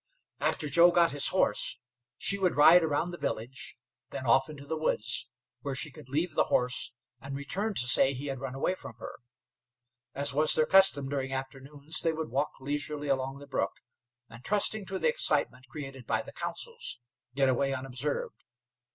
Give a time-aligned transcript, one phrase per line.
[0.39, 1.77] After Joe got his horse,
[2.17, 3.77] she would ride around the village,
[4.09, 5.27] then off into the woods,
[5.61, 8.95] where she could leave the horse and return to say he had run away from
[8.95, 9.19] her.
[10.15, 13.73] As was their custom during afternoons, they would walk leisurely along the brook,
[14.27, 16.99] and, trusting to the excitement created by the councils,
[17.35, 18.43] get away unobserved.